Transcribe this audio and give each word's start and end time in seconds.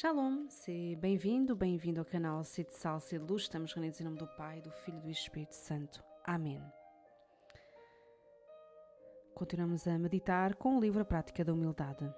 Shalom, 0.00 0.48
se 0.48 0.94
bem-vindo, 0.94 1.56
bem-vindo 1.56 1.98
ao 1.98 2.06
canal 2.06 2.44
Cid 2.44 2.72
Sal, 2.72 3.00
Cid 3.00 3.20
Luz. 3.20 3.42
Estamos 3.42 3.72
reunidos 3.72 4.00
em 4.00 4.04
nome 4.04 4.16
do 4.16 4.28
Pai, 4.28 4.60
do 4.60 4.70
Filho 4.70 4.98
e 4.98 5.00
do 5.00 5.10
Espírito 5.10 5.56
Santo. 5.56 6.04
Amém. 6.24 6.62
Continuamos 9.34 9.88
a 9.88 9.98
meditar 9.98 10.54
com 10.54 10.76
o 10.76 10.80
livro 10.80 11.02
A 11.02 11.04
Prática 11.04 11.44
da 11.44 11.52
Humildade. 11.52 12.08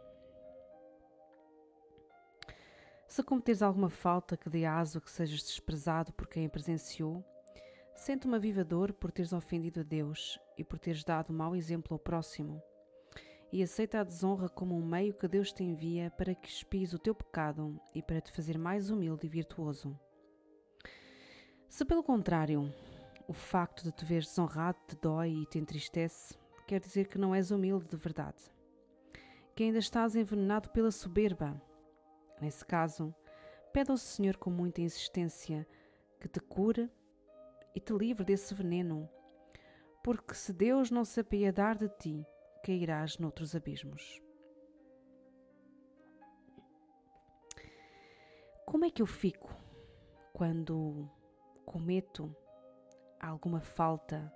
Se 3.09 3.23
cometeres 3.23 3.63
alguma 3.63 3.89
falta 3.89 4.37
que 4.37 4.51
dê 4.51 4.67
aso 4.67 5.01
que 5.01 5.11
sejas 5.11 5.41
desprezado 5.41 6.13
por 6.13 6.29
quem 6.29 6.45
a 6.45 6.51
presenciou, 6.51 7.25
sente 7.95 8.27
uma 8.27 8.39
viva 8.39 8.63
dor 8.63 8.93
por 8.93 9.11
teres 9.11 9.33
ofendido 9.33 9.81
a 9.81 9.85
Deus 9.85 10.39
e 10.59 10.63
por 10.63 10.79
teres 10.79 11.03
dado 11.03 11.33
mau 11.33 11.57
exemplo 11.57 11.95
ao 11.95 11.99
próximo 11.99 12.63
e 13.53 13.63
aceita 13.63 14.01
a 14.01 14.05
desonra 14.05 14.49
como 14.49 14.77
um 14.77 14.85
meio 14.85 15.15
que 15.15 15.27
Deus 15.27 15.53
te 15.53 15.65
envia 15.65 16.11
para 16.11 16.35
que 16.35 16.49
espies 16.49 16.93
o 16.93 16.99
teu 16.99 17.15
pecado 17.15 17.81
e 17.95 18.03
para 18.03 18.21
te 18.21 18.31
fazer 18.33 18.57
mais 18.57 18.91
humilde 18.91 19.27
e 19.27 19.31
virtuoso. 19.31 19.99
Se 21.69 21.85
pelo 21.85 22.03
contrário, 22.03 22.73
o 23.27 23.33
facto 23.33 23.85
de 23.85 23.93
te 23.93 24.05
veres 24.05 24.27
desonrado 24.27 24.79
te 24.87 24.97
dói 24.97 25.31
e 25.31 25.47
te 25.47 25.59
entristece, 25.59 26.37
quer 26.67 26.81
dizer 26.81 27.09
que 27.09 27.19
não 27.19 27.35
és 27.35 27.51
humilde 27.51 27.87
de 27.89 27.97
verdade, 27.97 28.43
que 29.55 29.65
ainda 29.65 29.79
estás 29.79 30.15
envenenado 30.15 30.71
pela 30.71 30.91
soberba. 30.91 31.61
Nesse 32.41 32.65
caso, 32.65 33.15
pede 33.73 33.91
ao 33.91 33.97
Senhor 33.97 34.37
com 34.37 34.51
muita 34.51 34.81
insistência 34.81 35.67
que 36.21 36.29
te 36.29 36.41
cure 36.41 36.91
e 37.75 37.81
te 37.81 37.93
livre 37.93 38.25
desse 38.25 38.55
veneno, 38.55 39.09
porque 40.03 40.35
se 40.35 40.53
Deus 40.53 40.91
não 40.91 41.05
se 41.05 41.21
apiedar 41.21 41.77
de 41.77 41.89
ti, 41.89 42.27
cairás 42.63 43.19
noutros 43.19 43.55
abismos. 43.55 44.21
Como 48.67 48.85
é 48.85 48.91
que 48.91 49.03
eu 49.03 49.07
fico 49.07 49.55
quando 50.33 51.11
cometo 51.67 52.35
alguma 53.21 53.61
falta 53.61 54.33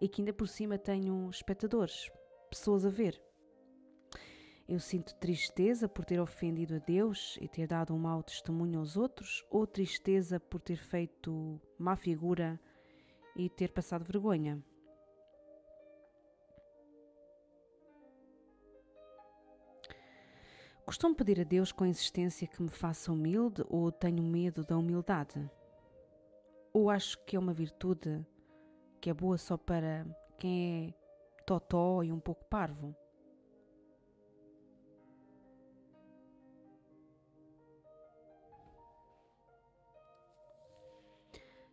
e 0.00 0.08
que 0.08 0.20
ainda 0.20 0.32
por 0.32 0.48
cima 0.48 0.78
tenho 0.78 1.28
espectadores, 1.30 2.10
pessoas 2.48 2.84
a 2.86 2.88
ver? 2.88 3.20
Eu 4.68 4.80
sinto 4.80 5.14
tristeza 5.16 5.88
por 5.88 6.04
ter 6.04 6.18
ofendido 6.18 6.74
a 6.74 6.78
Deus 6.78 7.38
e 7.40 7.46
ter 7.46 7.68
dado 7.68 7.94
um 7.94 7.98
mau 7.98 8.22
testemunho 8.22 8.80
aos 8.80 8.96
outros, 8.96 9.44
ou 9.48 9.64
tristeza 9.64 10.40
por 10.40 10.60
ter 10.60 10.78
feito 10.78 11.60
má 11.78 11.94
figura 11.94 12.58
e 13.36 13.48
ter 13.48 13.70
passado 13.70 14.04
vergonha? 14.04 14.60
Costumo 20.86 21.16
pedir 21.16 21.40
a 21.40 21.42
Deus 21.42 21.72
com 21.72 21.84
insistência 21.84 22.46
que 22.46 22.62
me 22.62 22.70
faça 22.70 23.10
humilde 23.10 23.64
ou 23.68 23.90
tenho 23.90 24.22
medo 24.22 24.64
da 24.64 24.78
humildade? 24.78 25.50
Ou 26.72 26.88
acho 26.88 27.18
que 27.24 27.34
é 27.34 27.38
uma 27.40 27.52
virtude 27.52 28.24
que 29.00 29.10
é 29.10 29.12
boa 29.12 29.36
só 29.36 29.56
para 29.56 30.06
quem 30.38 30.94
é 30.96 31.42
totó 31.44 32.04
e 32.04 32.12
um 32.12 32.20
pouco 32.20 32.44
parvo? 32.44 32.94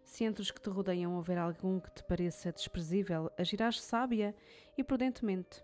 Se 0.04 0.24
entre 0.24 0.42
os 0.42 0.50
que 0.50 0.60
te 0.60 0.72
rodeiam 0.72 1.16
houver 1.16 1.38
algum 1.38 1.80
que 1.80 1.92
te 1.92 2.04
pareça 2.04 2.52
desprezível, 2.52 3.32
agirás 3.38 3.80
sábia 3.80 4.36
e 4.76 4.84
prudentemente 4.84 5.64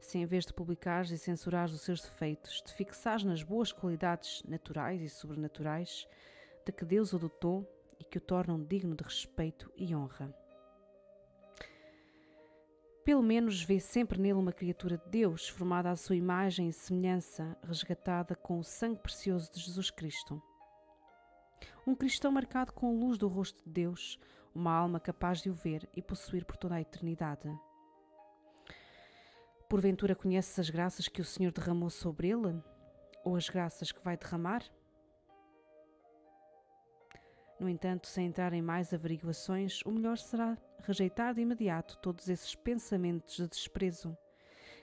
se 0.00 0.18
em 0.18 0.26
vez 0.26 0.44
de 0.44 0.52
publicares 0.52 1.10
e 1.10 1.18
censurares 1.18 1.72
os 1.72 1.82
seus 1.82 2.00
defeitos, 2.00 2.60
te 2.62 2.72
fixares 2.72 3.22
nas 3.22 3.42
boas 3.42 3.70
qualidades 3.70 4.42
naturais 4.44 5.00
e 5.02 5.08
sobrenaturais 5.08 6.08
de 6.64 6.72
que 6.72 6.84
Deus 6.84 7.12
o 7.12 7.18
dotou 7.18 7.68
e 7.98 8.04
que 8.04 8.18
o 8.18 8.20
tornam 8.20 8.62
digno 8.62 8.96
de 8.96 9.04
respeito 9.04 9.70
e 9.76 9.94
honra. 9.94 10.34
Pelo 13.04 13.22
menos 13.22 13.62
vê 13.62 13.80
sempre 13.80 14.20
nele 14.20 14.34
uma 14.34 14.52
criatura 14.52 14.98
de 14.98 15.08
Deus, 15.08 15.48
formada 15.48 15.90
à 15.90 15.96
sua 15.96 16.16
imagem 16.16 16.68
e 16.68 16.72
semelhança, 16.72 17.56
resgatada 17.62 18.34
com 18.34 18.58
o 18.58 18.64
sangue 18.64 19.00
precioso 19.00 19.50
de 19.52 19.60
Jesus 19.60 19.90
Cristo. 19.90 20.40
Um 21.86 21.94
cristão 21.94 22.30
marcado 22.30 22.72
com 22.72 22.88
a 22.88 22.92
luz 22.92 23.18
do 23.18 23.26
rosto 23.26 23.62
de 23.64 23.70
Deus, 23.70 24.18
uma 24.54 24.72
alma 24.72 25.00
capaz 25.00 25.40
de 25.40 25.50
o 25.50 25.54
ver 25.54 25.88
e 25.94 26.02
possuir 26.02 26.44
por 26.44 26.56
toda 26.56 26.74
a 26.74 26.80
eternidade. 26.80 27.50
Porventura 29.70 30.16
conheces 30.16 30.58
as 30.58 30.68
graças 30.68 31.06
que 31.06 31.20
o 31.20 31.24
Senhor 31.24 31.52
derramou 31.52 31.90
sobre 31.90 32.28
ele? 32.28 32.60
Ou 33.24 33.36
as 33.36 33.48
graças 33.48 33.92
que 33.92 34.02
vai 34.02 34.16
derramar? 34.16 34.64
No 37.56 37.68
entanto, 37.68 38.08
sem 38.08 38.26
entrar 38.26 38.52
em 38.52 38.60
mais 38.60 38.92
averiguações, 38.92 39.80
o 39.82 39.92
melhor 39.92 40.18
será 40.18 40.58
rejeitar 40.82 41.34
de 41.34 41.42
imediato 41.42 41.98
todos 41.98 42.28
esses 42.28 42.52
pensamentos 42.52 43.36
de 43.36 43.46
desprezo, 43.46 44.18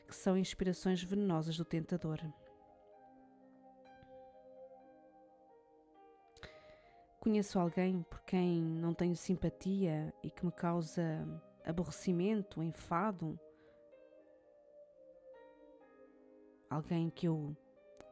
que 0.07 0.15
são 0.15 0.37
inspirações 0.37 1.03
venenosas 1.03 1.57
do 1.57 1.65
tentador. 1.65 2.21
Conheço 7.19 7.59
alguém 7.59 8.03
por 8.03 8.21
quem 8.21 8.61
não 8.61 8.93
tenho 8.93 9.17
simpatia 9.17 10.13
e 10.23 10.31
que 10.31 10.45
me 10.45 10.51
causa 10.53 11.27
aborrecimento, 11.65 12.63
enfado, 12.63 13.37
alguém 16.69 17.09
que 17.09 17.27
eu 17.27 17.55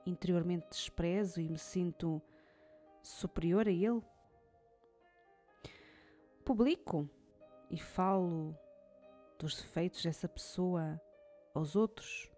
interiormente 0.05 0.67
desprezo 0.69 1.41
e 1.41 1.49
me 1.49 1.57
sinto 1.57 2.21
superior 3.01 3.67
a 3.67 3.71
ele? 3.71 4.01
Publico 6.43 7.09
e 7.69 7.79
falo 7.79 8.55
dos 9.39 9.55
defeitos 9.61 10.03
dessa 10.03 10.27
pessoa 10.27 11.01
aos 11.53 11.75
outros? 11.75 12.31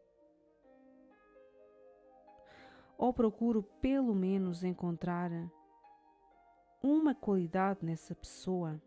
Ou 2.98 3.14
procuro 3.14 3.62
pelo 3.82 4.16
menos 4.16 4.64
encontrar 4.64 5.30
uma 6.82 7.14
qualidade 7.14 7.86
nessa 7.86 8.16
pessoa? 8.16 8.82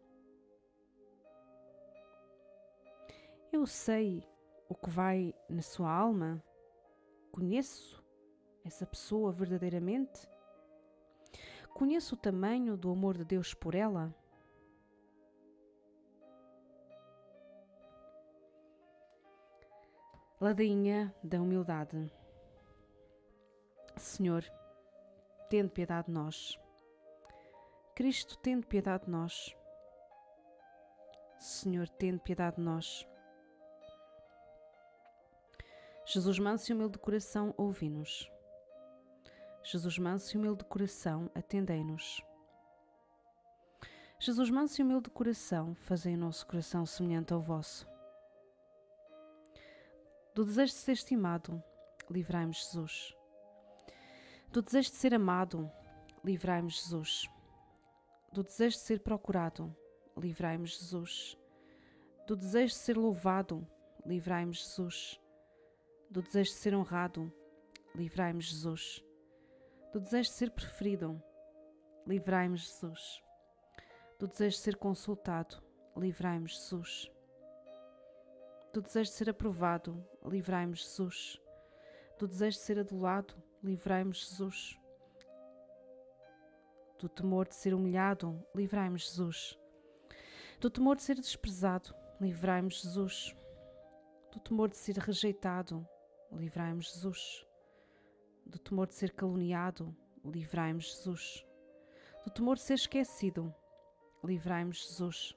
Eu 3.53 3.67
sei 3.67 4.27
o 4.69 4.75
que 4.75 4.89
vai 4.89 5.35
na 5.49 5.63
sua 5.63 5.93
alma 5.93 6.43
Conheço 7.33 8.03
essa 8.65 8.87
pessoa 8.87 9.33
verdadeiramente? 9.33 10.29
Conheço 11.75 12.15
o 12.15 12.19
tamanho 12.19 12.77
do 12.77 12.91
amor 12.91 13.17
de 13.17 13.25
Deus 13.25 13.55
por 13.55 13.75
ela? 13.75 14.15
Ladainha 20.41 21.15
da 21.23 21.41
humildade. 21.41 22.11
Senhor, 23.97 24.43
tende 25.49 25.71
piedade 25.71 26.07
de 26.07 26.13
nós. 26.13 26.59
Cristo, 27.95 28.39
tende 28.39 28.67
piedade 28.67 29.05
de 29.05 29.11
nós. 29.11 29.55
Senhor, 31.39 31.89
tende 31.89 32.19
piedade 32.21 32.57
de 32.57 32.63
nós. 32.63 33.07
Jesus 36.13 36.41
manso 36.41 36.73
e 36.73 36.75
humilde 36.75 36.95
de 36.95 36.99
coração, 36.99 37.55
ouvi-nos. 37.57 38.29
Jesus 39.63 39.97
manso 39.97 40.35
e 40.35 40.37
humilde 40.37 40.65
de 40.65 40.69
coração, 40.69 41.31
atendei-nos. 41.37 42.21
Jesus 44.19 44.51
manso 44.51 44.81
e 44.81 44.85
humilde 44.85 45.05
de 45.05 45.11
coração, 45.11 45.73
fazei 45.77 46.17
o 46.17 46.19
nosso 46.19 46.45
coração 46.49 46.85
semelhante 46.85 47.33
ao 47.33 47.41
vosso. 47.41 47.87
Do 50.35 50.45
desejo 50.45 50.73
de 50.73 50.79
ser 50.81 50.93
estimado, 50.95 51.63
livrai-me 52.11 52.55
Jesus. 52.55 53.15
Do 54.51 54.63
desejo 54.63 54.91
de 54.91 54.97
ser 54.97 55.15
amado, 55.15 55.71
livrai-me 56.25 56.71
Jesus. 56.71 57.31
Do 58.33 58.43
desejo 58.43 58.79
de 58.79 58.83
ser 58.83 58.99
procurado, 58.99 59.73
livrai-me 60.17 60.67
Jesus. 60.67 61.39
Do 62.27 62.35
desejo 62.35 62.75
de 62.75 62.81
ser 62.81 62.99
louvado, 62.99 63.65
livrai-me 64.05 64.53
Jesus 64.53 65.20
do 66.11 66.21
desejo 66.21 66.51
de 66.51 66.57
ser 66.57 66.75
honrado, 66.75 67.33
livrai-me, 67.95 68.41
Jesus. 68.41 69.05
Do 69.93 70.01
desejo 70.01 70.29
de 70.29 70.35
ser 70.35 70.51
preferido, 70.51 71.23
livrai-me, 72.05 72.57
Jesus. 72.57 73.23
Do 74.19 74.27
desejo 74.27 74.57
de 74.57 74.63
ser 74.63 74.77
consultado, 74.77 75.63
livrai-me, 75.97 76.49
Jesus. 76.49 77.09
Do 78.73 78.83
desejo 78.83 79.11
de 79.11 79.17
ser 79.17 79.31
aprovado, 79.31 80.05
livrai-me, 80.25 80.75
Jesus. 80.75 81.41
Do 82.19 82.27
desejo 82.27 82.59
de 82.59 82.65
ser 82.65 82.79
adulado, 82.81 83.35
livrai-me, 83.63 84.13
Jesus. 84.13 84.77
Do 86.99 87.09
temor 87.09 87.47
de 87.47 87.55
ser 87.55 87.73
humilhado, 87.73 88.45
livrai-me, 88.53 88.99
Jesus. 88.99 89.57
Do 90.61 90.69
temor 90.69 90.97
de 90.97 91.05
ser 91.05 91.15
desprezado, 91.15 91.95
livrai-me, 92.21 92.69
Jesus. 92.69 93.35
Do 94.33 94.41
temor 94.41 94.69
de 94.69 94.77
ser 94.77 94.99
rejeitado, 94.99 95.89
livrai-me, 96.33 96.83
Jesus. 96.83 97.47
Do 98.47 98.59
temor 98.59 98.87
de 98.87 98.95
ser 98.95 99.13
caluniado, 99.13 99.95
livrai-me, 100.25 100.81
Jesus. 100.81 101.45
Do 102.25 102.31
temor 102.31 102.57
de 102.57 102.63
ser 102.63 102.75
esquecido, 102.75 103.55
livrai-me, 104.23 104.73
Jesus. 104.73 105.37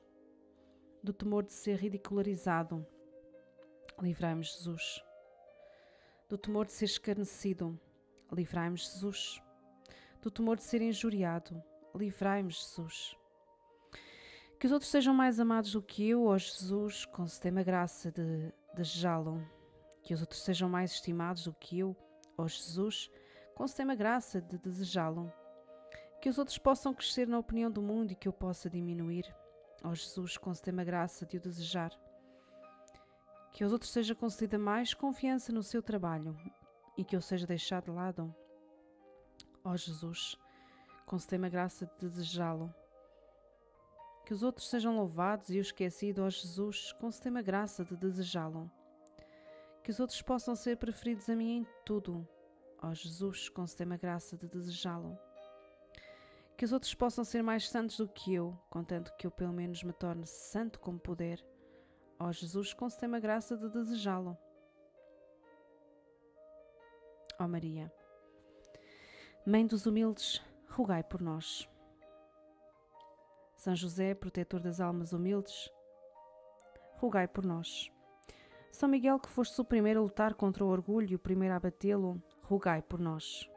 Do 1.03 1.13
temor 1.13 1.43
de 1.43 1.53
ser 1.53 1.77
ridicularizado, 1.77 2.85
livrai-me, 4.01 4.43
Jesus. 4.43 5.03
Do 6.29 6.37
temor 6.37 6.65
de 6.65 6.73
ser 6.73 6.85
escarnecido, 6.85 7.79
livrai-me, 8.31 8.77
Jesus. 8.77 9.41
Do 10.21 10.31
temor 10.31 10.57
de 10.57 10.63
ser 10.63 10.81
injuriado, 10.81 11.61
livrai-me, 11.93 12.49
Jesus. 12.49 13.15
Que 14.59 14.67
os 14.67 14.71
outros 14.71 14.89
sejam 14.89 15.13
mais 15.13 15.39
amados 15.39 15.73
do 15.73 15.81
que 15.81 16.07
eu, 16.07 16.25
ó 16.25 16.37
Jesus, 16.37 17.05
concedei-me 17.05 17.59
a 17.59 17.63
graça 17.63 18.11
de 18.11 18.51
desejá-lo. 18.73 19.45
Que 20.03 20.13
os 20.13 20.21
outros 20.21 20.41
sejam 20.41 20.69
mais 20.69 20.91
estimados 20.91 21.45
do 21.45 21.53
que 21.53 21.79
eu, 21.79 21.95
ó 22.38 22.47
Jesus, 22.47 23.09
concedei-me 23.55 23.94
a 23.94 23.95
graça 23.95 24.41
de 24.41 24.57
desejá-lo. 24.57 25.31
Que 26.21 26.29
os 26.29 26.38
outros 26.38 26.57
possam 26.57 26.94
crescer 26.94 27.27
na 27.27 27.39
opinião 27.39 27.71
do 27.71 27.81
mundo 27.81 28.11
e 28.11 28.15
que 28.15 28.27
eu 28.27 28.33
possa 28.33 28.69
diminuir. 28.69 29.33
Ó 29.83 29.94
Jesus, 29.94 30.38
concedei-me 30.38 30.81
a 30.81 30.85
graça 30.85 31.25
de 31.25 31.38
o 31.38 31.41
desejar. 31.41 31.91
Que 33.51 33.63
aos 33.63 33.73
outros 33.73 33.91
seja 33.91 34.15
concedida 34.15 34.57
mais 34.57 34.94
confiança 34.94 35.51
no 35.51 35.61
seu 35.61 35.83
trabalho 35.83 36.35
e 36.97 37.03
que 37.03 37.15
eu 37.15 37.21
seja 37.21 37.45
deixado 37.45 37.85
de 37.85 37.91
lado. 37.91 38.33
Ó 39.63 39.75
Jesus, 39.75 40.38
concedei-me 41.05 41.47
a 41.47 41.50
graça 41.50 41.85
de 41.85 42.09
desejá-lo. 42.09 42.73
Que 44.25 44.33
os 44.33 44.44
outros 44.44 44.69
sejam 44.69 44.95
louvados 44.95 45.50
e 45.50 45.57
o 45.57 45.61
esquecido, 45.61 46.23
ó 46.23 46.29
Jesus, 46.29 46.94
concedei-me 46.94 47.39
a 47.39 47.44
graça 47.44 47.83
de 47.83 47.95
desejá-lo. 47.95 48.71
Que 49.83 49.91
os 49.91 50.00
outros 50.00 50.21
possam 50.21 50.56
ser 50.56 50.77
preferidos 50.77 51.30
a 51.30 51.35
mim 51.35 51.57
em 51.57 51.68
tudo, 51.85 52.27
ó 52.81 52.94
Jesus, 52.94 53.50
concedei-me 53.50 53.95
a 53.95 53.97
graça 53.97 54.38
de 54.38 54.47
desejá-lo. 54.47 55.18
Que 56.56 56.65
os 56.65 56.71
outros 56.71 56.94
possam 56.94 57.24
ser 57.24 57.41
mais 57.44 57.69
santos 57.69 57.97
do 57.97 58.07
que 58.07 58.33
eu, 58.33 58.57
contanto 58.69 59.13
que 59.18 59.27
eu 59.27 59.31
pelo 59.31 59.51
menos 59.51 59.83
me 59.83 59.91
torne 59.91 60.25
santo 60.25 60.80
como 60.80 61.00
puder, 61.00 61.44
ó 62.18 62.31
Jesus, 62.31 62.74
concedei-me 62.74 63.18
a 63.18 63.19
graça 63.19 63.57
de 63.57 63.69
desejá-lo. 63.69 64.38
Ó 67.39 67.47
Maria, 67.47 67.91
Mãe 69.45 69.68
dos 69.68 69.86
humildes, 69.86 70.41
rogai 70.69 71.03
por 71.03 71.21
nós. 71.21 71.69
São 73.57 73.75
José, 73.75 74.15
protetor 74.15 74.62
das 74.62 74.79
almas 74.79 75.12
humildes, 75.12 75.69
rogai 76.95 77.27
por 77.27 77.45
nós. 77.45 77.91
São 78.73 78.89
Miguel, 78.89 79.19
que 79.19 79.29
foste 79.29 79.61
o 79.61 79.63
primeiro 79.63 79.99
a 79.99 80.03
lutar 80.03 80.33
contra 80.33 80.65
o 80.65 80.67
orgulho 80.67 81.11
e 81.11 81.15
o 81.15 81.19
primeiro 81.19 81.53
a 81.53 81.59
batê-lo, 81.59 82.19
rogai 82.41 82.81
por 82.81 82.99
nós. 82.99 83.47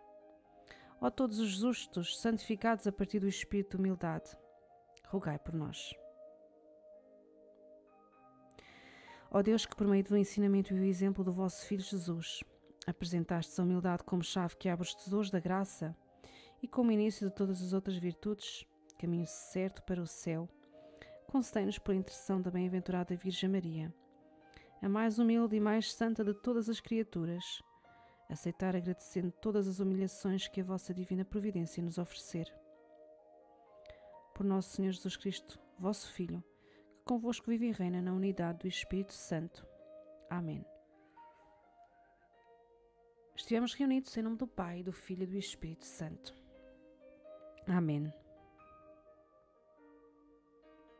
Ó 1.01 1.09
todos 1.09 1.39
os 1.39 1.53
justos, 1.53 2.21
santificados 2.21 2.87
a 2.87 2.93
partir 2.93 3.19
do 3.19 3.27
espírito 3.27 3.71
de 3.71 3.77
humildade, 3.79 4.37
rogai 5.07 5.39
por 5.39 5.55
nós. 5.55 5.95
Ó 9.31 9.41
Deus, 9.41 9.65
que 9.65 9.75
por 9.75 9.87
meio 9.87 10.05
do 10.05 10.19
ensinamento 10.19 10.75
e 10.75 10.79
do 10.79 10.85
exemplo 10.85 11.25
do 11.25 11.33
vosso 11.33 11.65
Filho 11.65 11.83
Jesus, 11.83 12.45
apresentastes 12.87 13.59
a 13.59 13.63
humildade 13.63 14.05
como 14.05 14.23
chave 14.23 14.55
que 14.57 14.69
abre 14.69 14.87
os 14.87 14.95
tesouros 14.95 15.31
da 15.31 15.41
graça 15.41 15.97
e 16.63 16.69
como 16.69 16.93
início 16.93 17.27
de 17.27 17.35
todas 17.35 17.63
as 17.63 17.73
outras 17.73 17.97
virtudes, 17.97 18.67
caminho 18.99 19.27
certo 19.27 19.83
para 19.83 20.03
o 20.03 20.07
céu, 20.07 20.47
concedei-nos 21.27 21.79
por 21.79 21.95
intercessão 21.95 22.43
da 22.43 22.51
bem-aventurada 22.51 23.17
Virgem 23.17 23.49
Maria, 23.49 23.95
a 24.83 24.89
mais 24.89 25.19
humilde 25.19 25.57
e 25.57 25.61
mais 25.61 25.93
santa 25.93 26.25
de 26.25 26.35
todas 26.35 26.69
as 26.69 26.81
criaturas, 26.81 27.63
aceitar 28.29 28.77
agradecendo 28.77 29.33
todas 29.33 29.69
as 29.69 29.81
humilhações 29.81 30.49
que 30.49 30.61
a 30.61 30.65
vossa 30.65 30.93
divina 30.93 31.25
providência 31.25 31.83
nos 31.83 31.99
oferecer. 31.99 32.53
Por 34.35 34.45
nosso 34.45 34.71
Senhor 34.71 34.93
Jesus 34.93 35.17
Cristo, 35.17 35.59
vosso 35.79 36.13
Filho, 36.13 36.43
que 36.99 37.05
convosco 37.05 37.51
vive 37.51 37.69
e 37.69 37.73
reina 37.73 38.03
na 38.03 38.13
unidade 38.13 38.59
do 38.61 38.69
Espírito 38.69 39.13
Santo. 39.13 39.67
Amém. 40.29 40.65
Estivemos 43.35 43.75
reunidos 43.75 44.17
em 44.17 44.23
nome 44.23 44.37
do 44.37 44.47
Pai, 44.47 44.83
do 44.83 44.93
Filho 44.93 45.25
e 45.25 45.27
do 45.27 45.37
Espírito 45.37 45.85
Santo. 45.85 46.35
Amém. 47.67 48.13